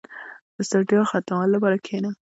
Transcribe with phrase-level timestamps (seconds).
[0.55, 2.09] •د ستړیا ختمولو لپاره کښېنه.